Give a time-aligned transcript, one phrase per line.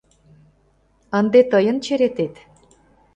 [1.19, 2.33] —Ынде тыйын черетет.